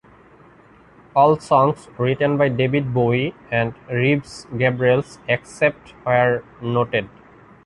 All 1.15 1.37
songs 1.39 1.87
written 1.99 2.35
by 2.35 2.49
David 2.49 2.91
Bowie 2.91 3.35
and 3.51 3.75
Reeves 3.87 4.47
Gabrels 4.51 5.19
except 5.27 5.89
where 6.03 6.43
noted. 6.59 7.07